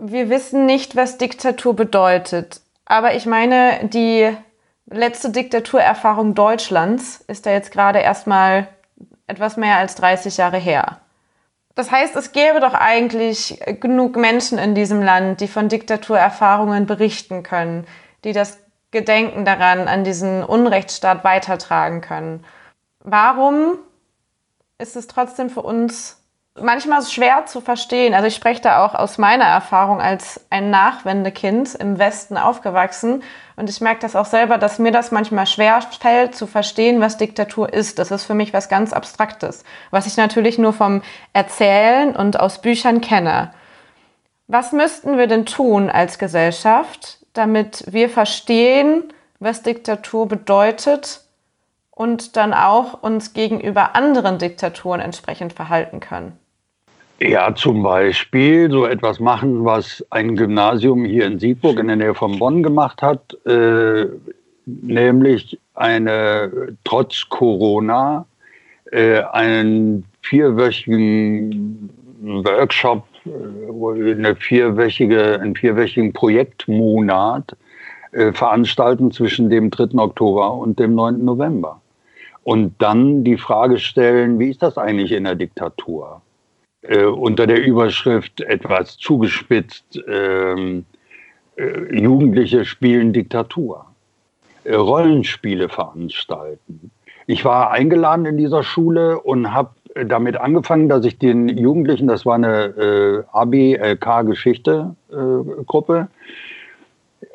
[0.00, 2.60] Wir wissen nicht, was Diktatur bedeutet.
[2.84, 4.28] Aber ich meine, die
[4.90, 8.68] letzte Diktaturerfahrung Deutschlands ist da jetzt gerade erstmal
[9.26, 11.00] etwas mehr als 30 Jahre her.
[11.74, 17.44] Das heißt, es gäbe doch eigentlich genug Menschen in diesem Land, die von Diktaturerfahrungen berichten
[17.44, 17.86] können,
[18.24, 18.58] die das
[18.90, 22.44] Gedenken daran an diesen Unrechtsstaat weitertragen können.
[23.00, 23.78] Warum
[24.78, 26.24] ist es trotzdem für uns
[26.62, 28.14] manchmal schwer zu verstehen.
[28.14, 33.22] Also ich spreche da auch aus meiner Erfahrung als ein Nachwendekind im Westen aufgewachsen.
[33.56, 37.16] Und ich merke das auch selber, dass mir das manchmal schwer fällt zu verstehen, was
[37.16, 37.98] Diktatur ist.
[37.98, 42.60] Das ist für mich was ganz Abstraktes, was ich natürlich nur vom Erzählen und aus
[42.60, 43.52] Büchern kenne.
[44.46, 51.20] Was müssten wir denn tun als Gesellschaft, damit wir verstehen, was Diktatur bedeutet
[51.90, 56.38] und dann auch uns gegenüber anderen Diktaturen entsprechend verhalten können?
[57.20, 62.14] Ja, zum Beispiel so etwas machen, was ein Gymnasium hier in Siegburg in der Nähe
[62.14, 64.06] von Bonn gemacht hat, äh,
[64.66, 68.24] nämlich eine trotz Corona
[68.92, 71.90] äh, einen vierwöchigen
[72.22, 77.56] Workshop, äh, eine vierwöchige, einen vierwöchigen Projektmonat
[78.12, 79.98] äh, veranstalten zwischen dem 3.
[79.98, 81.24] Oktober und dem 9.
[81.24, 81.80] November.
[82.44, 86.22] Und dann die Frage stellen, wie ist das eigentlich in der Diktatur?
[86.82, 90.84] Äh, unter der Überschrift etwas zugespitzt, ähm,
[91.56, 93.84] äh, Jugendliche spielen Diktatur,
[94.64, 96.90] äh, Rollenspiele veranstalten.
[97.26, 99.70] Ich war eingeladen in dieser Schule und habe
[100.06, 106.04] damit angefangen, dass ich den Jugendlichen, das war eine äh, ABLK-Geschichte-Gruppe, äh,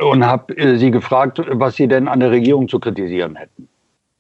[0.04, 3.68] und habe äh, sie gefragt, was sie denn an der Regierung zu kritisieren hätten,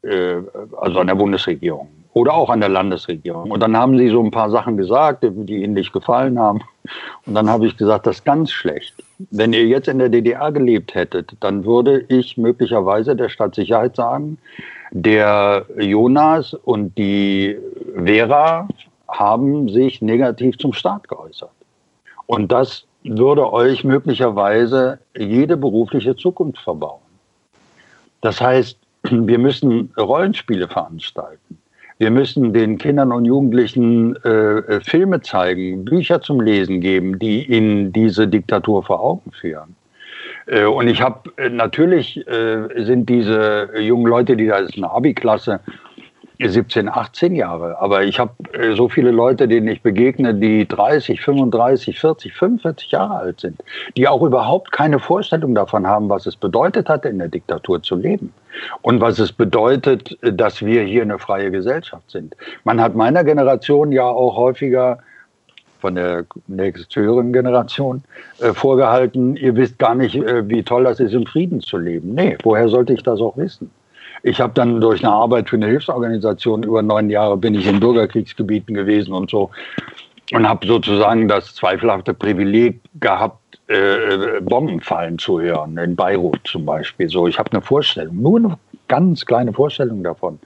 [0.03, 0.35] äh,
[0.77, 3.51] also an der Bundesregierung oder auch an der Landesregierung.
[3.51, 6.61] Und dann haben sie so ein paar Sachen gesagt, die ihnen nicht gefallen haben.
[7.25, 8.93] Und dann habe ich gesagt, das ist ganz schlecht.
[9.31, 14.37] Wenn ihr jetzt in der DDR gelebt hättet, dann würde ich möglicherweise der Stadtsicherheit sagen,
[14.91, 17.57] der Jonas und die
[17.95, 18.67] Vera
[19.07, 21.51] haben sich negativ zum Staat geäußert.
[22.27, 27.01] Und das würde euch möglicherweise jede berufliche Zukunft verbauen.
[28.21, 28.77] Das heißt,
[29.09, 31.57] wir müssen Rollenspiele veranstalten.
[31.99, 37.93] Wir müssen den Kindern und Jugendlichen äh, Filme zeigen, Bücher zum Lesen geben, die ihnen
[37.93, 39.75] diese Diktatur vor Augen führen.
[40.47, 44.89] Äh, und ich habe äh, natürlich äh, sind diese jungen Leute, die da ist eine
[44.89, 45.59] Abi-Klasse,
[46.39, 47.79] 17, 18 Jahre.
[47.79, 52.91] Aber ich habe äh, so viele Leute, denen ich begegne, die 30, 35, 40, 45
[52.91, 53.63] Jahre alt sind,
[53.95, 57.95] die auch überhaupt keine Vorstellung davon haben, was es bedeutet hat, in der Diktatur zu
[57.95, 58.33] leben.
[58.81, 62.35] Und was es bedeutet, dass wir hier eine freie Gesellschaft sind.
[62.63, 64.99] Man hat meiner Generation ja auch häufiger
[65.83, 68.03] von der nächsthöheren Generation
[68.39, 72.13] äh, vorgehalten, ihr wisst gar nicht, äh, wie toll das ist, im Frieden zu leben.
[72.13, 73.69] Nee, woher sollte ich das auch wissen?
[74.25, 77.81] Ich habe dann durch eine Arbeit für eine Hilfsorganisation über neun Jahre bin ich in
[77.81, 79.51] Bürgerkriegsgebieten gewesen und so
[80.31, 86.65] und habe sozusagen das zweifelhafte Privileg gehabt, äh, Bomben fallen zu hören, in Beirut zum
[86.65, 87.09] Beispiel.
[87.09, 88.57] So, ich habe eine Vorstellung, nur eine
[88.87, 90.39] ganz kleine Vorstellung davon.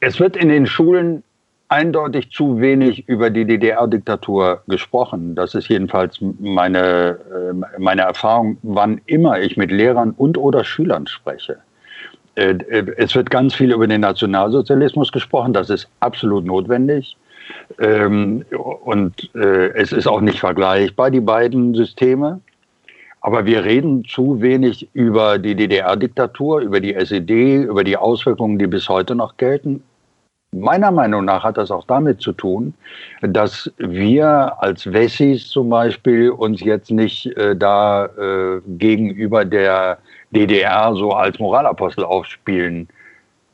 [0.00, 1.22] Es wird in den Schulen
[1.68, 5.34] eindeutig zu wenig über die DDR-Diktatur gesprochen.
[5.34, 11.06] Das ist jedenfalls meine, äh, meine Erfahrung, wann immer ich mit Lehrern und oder Schülern
[11.06, 11.58] spreche.
[12.38, 15.52] Äh, äh, es wird ganz viel über den Nationalsozialismus gesprochen.
[15.52, 17.16] Das ist absolut notwendig.
[17.80, 18.44] Ähm,
[18.84, 22.40] und äh, es ist auch nicht vergleichbar, die beiden Systeme.
[23.20, 28.68] Aber wir reden zu wenig über die DDR-Diktatur, über die SED, über die Auswirkungen, die
[28.68, 29.82] bis heute noch gelten.
[30.52, 32.72] Meiner Meinung nach hat das auch damit zu tun,
[33.20, 39.98] dass wir als Wessis zum Beispiel uns jetzt nicht äh, da äh, gegenüber der
[40.30, 42.88] DDR so als Moralapostel aufspielen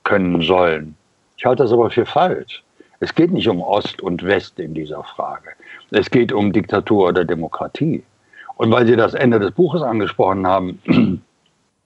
[0.02, 0.96] können sollen.
[1.36, 2.62] Ich halte das aber für falsch.
[3.00, 5.50] Es geht nicht um Ost und West in dieser Frage.
[5.90, 8.02] Es geht um Diktatur oder Demokratie.
[8.56, 10.80] Und weil Sie das Ende des Buches angesprochen haben,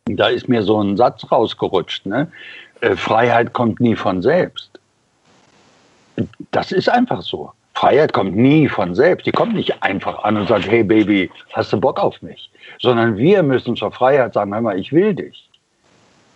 [0.04, 2.06] da ist mir so ein Satz rausgerutscht.
[2.06, 2.30] Ne?
[2.80, 4.78] Äh, Freiheit kommt nie von selbst.
[6.50, 7.52] Das ist einfach so.
[7.78, 9.24] Freiheit kommt nie von selbst.
[9.24, 12.50] Die kommt nicht einfach an und sagt, hey Baby, hast du Bock auf mich?
[12.80, 15.48] Sondern wir müssen zur Freiheit sagen, hör mal, ich will dich.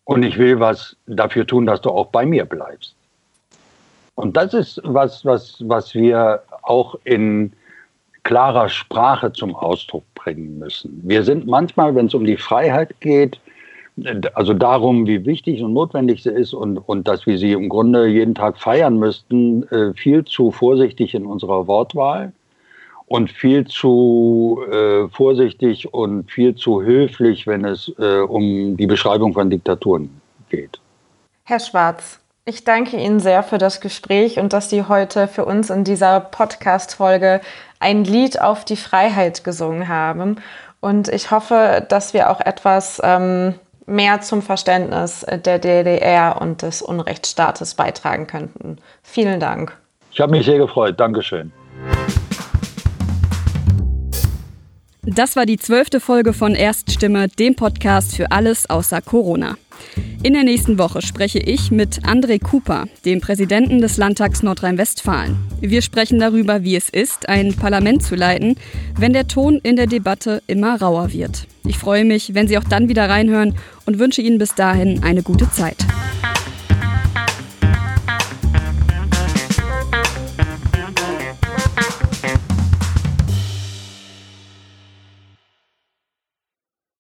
[0.05, 2.95] Und ich will was dafür tun, dass du auch bei mir bleibst.
[4.15, 7.53] Und das ist was, was, was wir auch in
[8.23, 11.01] klarer Sprache zum Ausdruck bringen müssen.
[11.03, 13.41] Wir sind manchmal, wenn es um die Freiheit geht,
[14.35, 18.07] also darum, wie wichtig und notwendig sie ist und, und dass wir sie im Grunde
[18.07, 22.33] jeden Tag feiern müssten, äh, viel zu vorsichtig in unserer Wortwahl
[23.07, 29.35] und viel zu äh, vorsichtig und viel zu höflich, wenn es äh, um die Beschreibung
[29.35, 30.09] von Diktaturen
[30.49, 30.81] geht.
[31.45, 35.69] Herr Schwarz, ich danke Ihnen sehr für das Gespräch und dass Sie heute für uns
[35.69, 37.43] in dieser Podcast-Folge
[37.79, 40.37] ein Lied auf die Freiheit gesungen haben.
[40.81, 43.55] Und ich hoffe, dass wir auch etwas ähm,
[43.93, 48.79] mehr zum Verständnis der DDR und des Unrechtsstaates beitragen könnten.
[49.03, 49.77] Vielen Dank.
[50.11, 50.99] Ich habe mich sehr gefreut.
[50.99, 51.53] Dankeschön.
[55.05, 59.57] Das war die zwölfte Folge von Erststimme, dem Podcast für alles außer Corona.
[60.23, 65.37] In der nächsten Woche spreche ich mit André Cooper, dem Präsidenten des Landtags Nordrhein-Westfalen.
[65.61, 68.57] Wir sprechen darüber, wie es ist, ein Parlament zu leiten,
[68.97, 71.47] wenn der Ton in der Debatte immer rauer wird.
[71.67, 73.57] Ich freue mich, wenn Sie auch dann wieder reinhören
[73.87, 75.79] und wünsche Ihnen bis dahin eine gute Zeit.